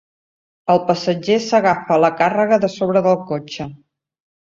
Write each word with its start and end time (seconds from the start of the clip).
El 0.73 0.79
passatger 0.85 1.35
s'agafa 1.47 1.93
a 1.97 1.97
la 2.05 2.09
càrrega 2.21 2.59
de 2.65 2.71
sobre 2.77 3.05
del 3.09 3.19
cotxe. 3.33 3.69